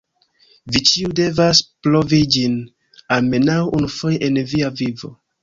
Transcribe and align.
Vi 0.77 0.79
ĉiuj 0.91 1.09
devas 1.19 1.61
provi 1.87 2.21
ĝin, 2.37 2.57
almenaŭ 3.19 3.59
unufoje 3.81 4.21
en 4.31 4.43
via 4.55 4.75
vivo. 4.83 5.15